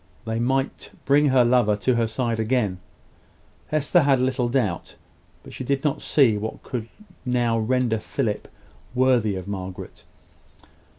They 0.25 0.39
might 0.39 0.89
bring 1.05 1.27
her 1.27 1.45
lover 1.45 1.75
to 1.75 1.93
her 1.93 2.07
side 2.07 2.39
again, 2.39 2.79
Hester 3.67 4.01
had 4.01 4.19
little 4.19 4.49
doubt: 4.49 4.95
but 5.43 5.53
she 5.53 5.63
did 5.63 5.83
not 5.83 6.01
see 6.01 6.37
what 6.39 6.63
could 6.63 6.89
now 7.23 7.59
render 7.59 7.99
Philip 7.99 8.47
worthy 8.95 9.35
of 9.35 9.47
Margaret. 9.47 10.03